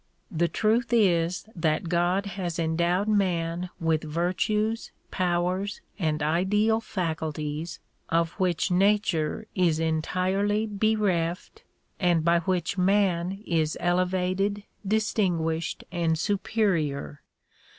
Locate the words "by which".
12.25-12.79